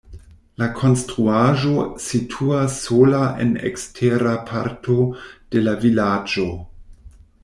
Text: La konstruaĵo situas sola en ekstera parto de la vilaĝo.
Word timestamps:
La 0.61 0.67
konstruaĵo 0.77 1.73
situas 2.05 2.77
sola 2.85 3.19
en 3.43 3.51
ekstera 3.71 4.31
parto 4.53 4.97
de 5.57 5.63
la 5.67 5.77
vilaĝo. 5.85 6.47